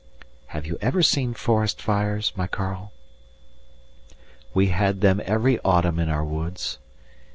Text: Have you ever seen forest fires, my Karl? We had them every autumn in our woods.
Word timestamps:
Have 0.47 0.65
you 0.65 0.79
ever 0.81 1.03
seen 1.03 1.35
forest 1.35 1.79
fires, 1.79 2.33
my 2.35 2.47
Karl? 2.47 2.91
We 4.51 4.69
had 4.69 5.01
them 5.01 5.21
every 5.25 5.59
autumn 5.59 5.99
in 5.99 6.09
our 6.09 6.25
woods. 6.25 6.79